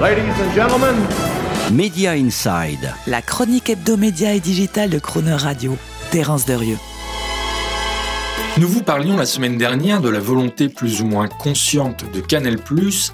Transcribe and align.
Ladies 0.00 0.32
and 0.40 0.54
gentlemen, 0.54 0.96
Media 1.72 2.16
Inside. 2.16 2.94
La 3.06 3.20
chronique 3.20 3.68
hebdomédia 3.68 4.32
et 4.32 4.40
digitale 4.40 4.88
de 4.88 4.98
Croner 4.98 5.34
Radio. 5.34 5.76
Terence 6.10 6.46
Derieux. 6.46 6.78
Nous 8.60 8.68
vous 8.68 8.82
parlions 8.82 9.16
la 9.16 9.24
semaine 9.24 9.56
dernière 9.56 10.02
de 10.02 10.10
la 10.10 10.20
volonté 10.20 10.68
plus 10.68 11.00
ou 11.00 11.06
moins 11.06 11.28
consciente 11.28 12.04
de 12.12 12.20
Canal+, 12.20 12.58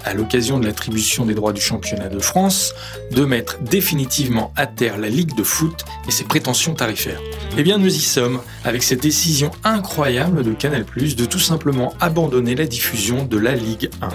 à 0.03 0.13
l'occasion 0.13 0.59
de 0.59 0.65
l'attribution 0.65 1.25
des 1.25 1.35
droits 1.35 1.53
du 1.53 1.61
championnat 1.61 2.09
de 2.09 2.19
France, 2.19 2.73
de 3.11 3.23
mettre 3.23 3.57
définitivement 3.59 4.51
à 4.57 4.67
terre 4.67 4.97
la 4.97 5.07
Ligue 5.07 5.37
de 5.37 5.43
foot 5.43 5.85
et 6.05 6.11
ses 6.11 6.25
prétentions 6.25 6.73
tarifaires. 6.73 7.21
Eh 7.57 7.63
bien 7.63 7.77
nous 7.77 7.95
y 7.95 8.01
sommes, 8.01 8.41
avec 8.65 8.83
cette 8.83 9.01
décision 9.01 9.49
incroyable 9.63 10.43
de 10.43 10.51
Canal+, 10.51 10.83
de 10.83 11.25
tout 11.25 11.39
simplement 11.39 11.93
abandonner 12.01 12.53
la 12.53 12.65
diffusion 12.65 13.23
de 13.23 13.37
la 13.37 13.55
Ligue 13.55 13.89
1. 14.01 14.09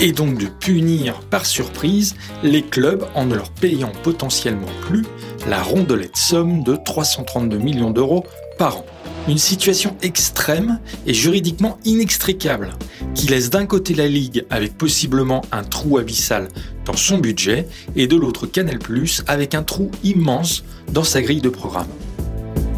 Et 0.00 0.12
donc 0.12 0.38
de 0.38 0.46
punir 0.46 1.20
par 1.28 1.44
surprise 1.44 2.16
les 2.42 2.62
clubs 2.62 3.04
en 3.14 3.26
ne 3.26 3.34
leur 3.34 3.50
payant 3.50 3.92
potentiellement 4.02 4.72
plus 4.88 5.04
la 5.48 5.62
rondelette 5.62 6.16
somme 6.16 6.62
de 6.62 6.76
332 6.76 7.58
millions 7.58 7.90
d'euros 7.90 8.24
par 8.58 8.78
an. 8.78 8.86
Une 9.28 9.38
situation 9.38 9.96
extrême 10.02 10.80
et 11.06 11.14
juridiquement 11.14 11.78
inextricable, 11.84 12.70
qui 13.14 13.28
laisse 13.28 13.50
d'un 13.50 13.66
côté 13.66 13.94
la 13.94 14.08
Ligue 14.08 14.44
avec 14.50 14.76
possiblement 14.76 15.42
un 15.52 15.62
trou 15.62 15.98
abyssal 15.98 16.48
dans 16.84 16.96
son 16.96 17.18
budget, 17.18 17.68
et 17.94 18.06
de 18.06 18.16
l'autre 18.16 18.46
Canal⁇ 18.46 18.78
avec 19.28 19.54
un 19.54 19.62
trou 19.62 19.90
immense 20.02 20.64
dans 20.92 21.04
sa 21.04 21.22
grille 21.22 21.40
de 21.40 21.48
programme. 21.48 21.86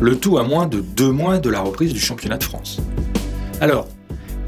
Le 0.01 0.17
tout 0.17 0.39
à 0.39 0.43
moins 0.43 0.67
de 0.67 0.81
deux 0.81 1.11
mois 1.11 1.39
de 1.39 1.49
la 1.49 1.61
reprise 1.61 1.93
du 1.93 2.01
championnat 2.01 2.37
de 2.37 2.45
France. 2.45 2.79
Alors, 3.61 3.89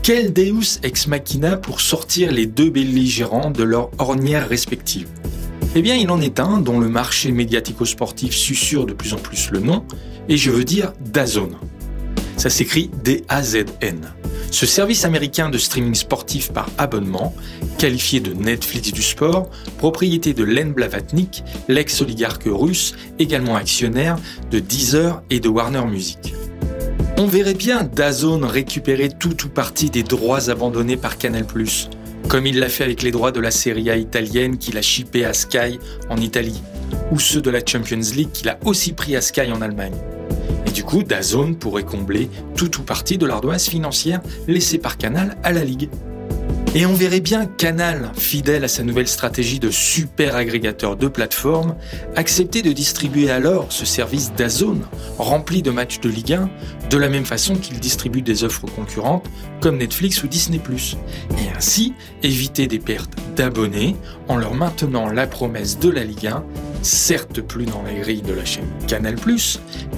quel 0.02 0.32
Deus 0.32 0.78
ex 0.82 1.06
machina 1.06 1.56
pour 1.56 1.80
sortir 1.80 2.30
les 2.30 2.46
deux 2.46 2.70
belligérants 2.70 3.50
de 3.50 3.62
leur 3.62 3.90
ornière 3.98 4.48
respective 4.48 5.08
Eh 5.78 5.82
bien, 5.82 5.94
il 5.94 6.10
en 6.10 6.22
est 6.22 6.40
un 6.40 6.62
dont 6.62 6.80
le 6.80 6.88
marché 6.88 7.30
médiatico-sportif 7.32 8.34
susurre 8.34 8.87
de 8.87 8.95
plus 8.95 9.12
en 9.12 9.18
plus 9.18 9.51
le 9.51 9.60
nom, 9.60 9.84
et 10.26 10.38
je 10.38 10.51
veux 10.51 10.64
dire 10.64 10.95
Dazone. 11.12 11.54
Ça 12.38 12.48
s'écrit 12.48 12.90
D-A-Z-N. 13.04 14.01
Ce 14.51 14.64
service 14.64 15.04
américain 15.04 15.51
de 15.51 15.59
streaming 15.59 15.95
sportif 15.95 16.51
par 16.51 16.70
abonnement, 16.78 17.34
qualifié 17.76 18.20
de 18.20 18.32
Netflix 18.32 18.90
du 18.90 19.02
sport, 19.02 19.51
propriété 19.76 20.32
de 20.32 20.45
Len 20.45 20.73
Blavatnik, 20.73 21.45
l'ex-oligarque 21.68 22.46
russe, 22.46 22.95
également 23.18 23.56
actionnaire 23.56 24.16
de 24.51 24.60
Deezer 24.60 25.23
et 25.29 25.40
de 25.40 25.51
Warner 25.51 25.84
Music. 25.84 26.32
On 27.18 27.26
verrait 27.26 27.52
bien 27.52 27.84
Dazone 27.84 28.46
récupérer 28.46 29.10
tout 29.10 29.45
ou 29.45 29.48
partie 29.51 29.90
des 29.90 30.02
droits 30.02 30.48
abandonnés 30.48 30.96
par 30.96 31.18
Canal+, 31.18 31.45
comme 32.29 32.46
il 32.46 32.59
l'a 32.59 32.69
fait 32.69 32.85
avec 32.85 33.02
les 33.02 33.10
droits 33.10 33.32
de 33.32 33.41
la 33.41 33.51
Serie 33.51 33.91
A 33.91 33.96
italienne 33.96 34.59
qu'il 34.59 34.77
a 34.79 34.82
chippé 34.82 35.24
à 35.24 35.32
Sky 35.32 35.79
en 36.10 36.16
Italie, 36.16 36.60
ou 37.13 37.19
ceux 37.19 37.41
de 37.41 37.51
la 37.51 37.60
Champions 37.65 38.01
League 38.15 38.32
qu'il 38.32 38.49
a 38.49 38.59
aussi 38.65 38.93
pris 38.93 39.16
à 39.16 39.21
Sky 39.21 39.52
en 39.52 39.63
Allemagne. 39.63 39.95
Et 40.66 40.71
du 40.71 40.82
coup, 40.82 41.02
Dazone 41.02 41.57
pourrait 41.57 41.85
combler 41.85 42.29
tout 42.57 42.80
ou 42.80 42.82
partie 42.82 43.19
de 43.19 43.27
l'ardoise 43.27 43.66
financière 43.66 44.21
laissée 44.49 44.79
par 44.79 44.97
Canal 44.99 45.37
à 45.43 45.52
la 45.52 45.65
Ligue. 45.65 45.88
Et 46.79 46.85
on 46.85 46.93
verrait 46.93 47.21
bien 47.21 47.46
Canal, 47.46 48.13
fidèle 48.19 48.63
à 48.63 48.69
sa 48.69 48.82
nouvelle 48.82 49.09
stratégie 49.09 49.59
de 49.59 49.71
super 49.71 50.37
agrégateur 50.37 50.99
de 50.99 51.09
plateformes, 51.09 51.74
accepter 52.16 52.60
de 52.60 52.71
distribuer 52.71 53.30
alors 53.30 53.73
ce 53.73 53.87
service 53.87 54.35
Dazone, 54.35 54.85
rempli 55.16 55.63
de 55.63 55.71
matchs 55.71 56.01
de 56.01 56.10
Ligue 56.10 56.35
1, 56.35 56.51
de 56.91 56.97
la 56.99 57.09
même 57.09 57.24
façon 57.24 57.54
qu'il 57.54 57.80
distribue 57.80 58.21
des 58.21 58.45
offres 58.45 58.66
concurrentes 58.66 59.24
comme 59.63 59.79
Netflix 59.79 60.23
ou 60.23 60.27
Disney⁇ 60.27 60.60
et 61.38 61.57
ainsi 61.57 61.95
éviter 62.23 62.66
des 62.66 62.79
pertes 62.79 63.15
d'abonnés 63.37 63.97
en 64.28 64.37
leur 64.37 64.53
maintenant 64.53 65.09
la 65.10 65.27
promesse 65.27 65.78
de 65.78 65.88
la 65.88 66.04
Ligue 66.04 66.27
1 66.27 66.44
certes 66.82 67.41
plus 67.41 67.65
dans 67.65 67.82
la 67.84 67.94
grille 67.94 68.21
de 68.21 68.34
la 68.34 68.44
chaîne 68.44 68.69
Canal+, 68.87 69.16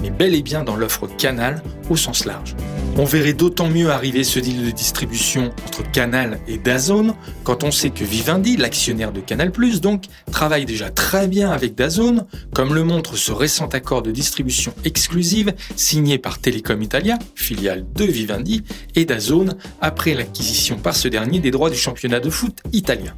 mais 0.01 0.11
bel 0.11 0.33
et 0.33 0.41
bien 0.41 0.63
dans 0.63 0.77
l'offre 0.77 1.07
Canal 1.17 1.61
au 1.89 1.97
sens 1.97 2.23
large. 2.23 2.55
On 3.01 3.05
verrait 3.05 3.31
d'autant 3.31 3.69
mieux 3.69 3.91
arriver 3.91 4.25
ce 4.25 4.39
deal 4.39 4.65
de 4.65 4.71
distribution 4.71 5.53
entre 5.65 5.89
Canal 5.89 6.37
et 6.49 6.57
Dazone 6.57 7.13
quand 7.45 7.63
on 7.63 7.71
sait 7.71 7.91
que 7.91 8.03
Vivendi, 8.03 8.57
l'actionnaire 8.57 9.13
de 9.13 9.21
Canal+, 9.21 9.53
donc, 9.81 10.03
travaille 10.33 10.65
déjà 10.65 10.89
très 10.89 11.29
bien 11.29 11.49
avec 11.49 11.75
Dazone, 11.75 12.25
comme 12.53 12.73
le 12.73 12.83
montre 12.83 13.15
ce 13.15 13.31
récent 13.31 13.67
accord 13.67 14.01
de 14.01 14.11
distribution 14.11 14.73
exclusive 14.83 15.53
signé 15.77 16.17
par 16.17 16.41
Telecom 16.41 16.81
Italia, 16.81 17.17
filiale 17.35 17.85
de 17.95 18.03
Vivendi, 18.03 18.65
et 18.95 19.05
Dazone 19.05 19.55
après 19.79 20.13
l'acquisition 20.13 20.75
par 20.75 20.93
ce 20.93 21.07
dernier 21.07 21.39
des 21.39 21.51
droits 21.51 21.69
du 21.69 21.77
championnat 21.77 22.19
de 22.19 22.29
foot 22.29 22.57
italien. 22.73 23.15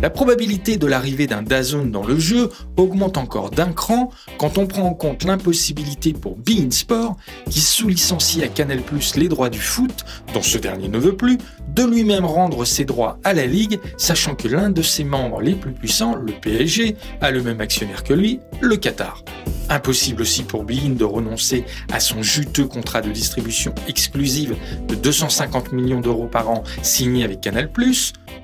La 0.00 0.10
probabilité 0.10 0.76
de 0.76 0.86
l'arrivée 0.86 1.26
d'un 1.26 1.42
Dazone 1.42 1.90
dans 1.90 2.06
le 2.06 2.16
jeu 2.20 2.50
augmente 2.76 3.16
encore 3.16 3.50
d'un 3.50 3.72
cran 3.72 4.10
quand 4.38 4.56
on 4.56 4.66
prend 4.68 4.84
en 4.84 4.94
compte 4.94 5.24
l'impossibilité 5.24 6.12
pour 6.12 6.36
Bein 6.36 6.70
Sport, 6.70 7.16
qui 7.50 7.60
sous-licencie 7.60 8.44
à 8.44 8.48
Canal+ 8.48 8.80
les 9.16 9.28
droits 9.28 9.50
du 9.50 9.58
foot, 9.58 10.04
dont 10.32 10.42
ce 10.42 10.56
dernier 10.56 10.88
ne 10.88 10.98
veut 10.98 11.16
plus, 11.16 11.38
de 11.74 11.82
lui-même 11.82 12.24
rendre 12.24 12.64
ses 12.64 12.84
droits 12.84 13.18
à 13.24 13.32
la 13.32 13.46
Ligue, 13.46 13.80
sachant 13.96 14.36
que 14.36 14.46
l'un 14.46 14.70
de 14.70 14.82
ses 14.82 15.02
membres 15.02 15.40
les 15.40 15.54
plus 15.54 15.72
puissants, 15.72 16.14
le 16.14 16.32
PSG, 16.32 16.96
a 17.20 17.32
le 17.32 17.42
même 17.42 17.60
actionnaire 17.60 18.04
que 18.04 18.12
lui, 18.12 18.38
le 18.60 18.76
Qatar. 18.76 19.24
Impossible 19.70 20.22
aussi 20.22 20.42
pour 20.42 20.64
Bein 20.64 20.90
de 20.90 21.04
renoncer 21.04 21.64
à 21.92 22.00
son 22.00 22.22
juteux 22.22 22.66
contrat 22.66 23.00
de 23.00 23.10
distribution 23.10 23.74
exclusive 23.86 24.56
de 24.86 24.94
250 24.94 25.72
millions 25.72 26.00
d'euros 26.00 26.26
par 26.26 26.48
an 26.50 26.62
signé 26.82 27.24
avec 27.24 27.40
Canal+, 27.40 27.70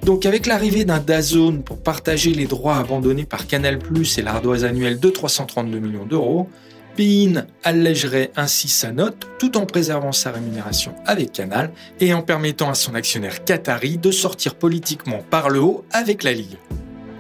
donc 0.03 0.27
avec 0.27 0.47
l'arrivée 0.47 0.85
d'un 0.85 0.99
Dazone 0.99 1.63
pour 1.63 1.83
partager 1.83 2.33
les 2.33 2.47
droits 2.47 2.77
abandonnés 2.77 3.25
par 3.25 3.47
Canal+, 3.47 3.79
et 4.19 4.23
l'ardoise 4.23 4.65
annuelle 4.65 5.01
de 5.01 5.11
332 5.11 5.79
millions 5.79 6.07
d'euros, 6.07 6.49
Bein 6.97 7.47
allégerait 7.65 8.31
ainsi 8.37 8.69
sa 8.69 8.93
note 8.93 9.27
tout 9.39 9.57
en 9.57 9.67
préservant 9.67 10.13
sa 10.13 10.31
rémunération 10.31 10.95
avec 11.07 11.33
Canal 11.33 11.73
et 12.01 12.15
en 12.15 12.23
permettant 12.23 12.71
à 12.71 12.75
son 12.75 12.95
actionnaire 12.95 13.45
qatari 13.45 13.99
de 13.99 14.11
sortir 14.11 14.55
politiquement 14.55 15.21
par 15.29 15.51
le 15.51 15.61
haut 15.61 15.85
avec 15.91 16.23
la 16.23 16.33
Ligue. 16.33 16.57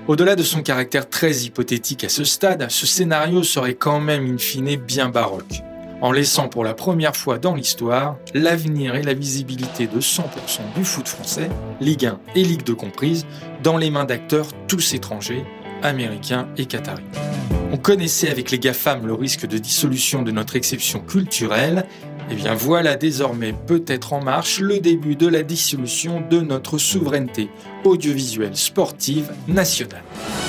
Au-delà 0.06 0.37
de 0.37 0.42
son 0.42 0.60
caractère 0.60 1.09
très 1.09 1.32
hypothétique 1.44 2.04
à 2.04 2.10
ce 2.10 2.25
stade, 2.25 2.66
ce 2.69 2.87
scénario 2.87 3.42
serait 3.42 3.75
quand 3.75 4.00
même 4.00 4.34
in 4.34 4.37
fine 4.37 4.76
bien 4.76 5.09
baroque 5.09 5.62
en 6.03 6.12
laissant 6.12 6.48
pour 6.48 6.65
la 6.65 6.75
première 6.75 7.16
fois 7.16 7.38
dans 7.38 7.54
l'histoire 7.54 8.19
l'avenir 8.34 8.94
et 8.97 9.03
la 9.03 9.14
visibilité 9.14 9.87
de 9.87 10.00
100% 10.00 10.20
du 10.76 10.84
foot 10.84 11.09
français, 11.09 11.48
Ligue 11.81 12.04
1 12.04 12.20
et 12.34 12.44
Ligue 12.44 12.62
2 12.62 12.75
comprises, 12.75 13.25
dans 13.62 13.78
les 13.78 13.91
mains 13.91 14.04
d'acteurs 14.04 14.48
tous 14.69 14.93
étrangers, 14.93 15.47
américains 15.82 16.48
et 16.59 16.66
qataris. 16.66 17.04
On 17.72 17.78
connaissait 17.78 18.31
avec 18.31 18.50
les 18.50 18.59
GAFAM 18.59 19.06
le 19.06 19.14
risque 19.14 19.47
de 19.47 19.56
dissolution 19.56 20.20
de 20.20 20.31
notre 20.31 20.56
exception 20.56 21.00
culturelle, 21.00 21.87
eh 22.31 22.35
bien 22.35 22.55
voilà 22.55 22.97
désormais 22.97 23.55
peut-être 23.67 24.12
en 24.12 24.23
marche 24.23 24.61
le 24.61 24.81
début 24.81 25.17
de 25.17 25.27
la 25.27 25.43
dissolution 25.43 26.23
de 26.29 26.41
notre 26.41 26.79
souveraineté 26.79 27.51
audiovisuelle 27.85 28.57
sportive 28.57 29.33
nationale. 29.49 30.03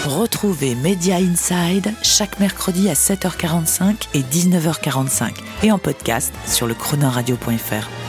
Retrouvez 0.06 0.76
Media 0.76 1.18
Inside 1.18 1.92
chaque 2.04 2.40
mercredi 2.40 2.90
à 2.90 2.94
7h45 2.94 4.08
et 4.14 4.22
19h45 4.22 5.32
et 5.64 5.72
en 5.72 5.80
podcast 5.80 6.34
sur 6.46 6.68
le 6.68 6.74
chronoradio.fr. 6.74 8.05